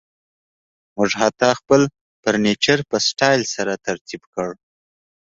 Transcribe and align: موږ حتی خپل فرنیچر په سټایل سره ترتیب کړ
موږ 0.95 1.09
حتی 1.21 1.49
خپل 1.59 1.81
فرنیچر 2.21 2.79
په 2.89 2.97
سټایل 3.07 3.41
سره 3.55 3.73
ترتیب 3.85 4.21
کړ 4.33 4.49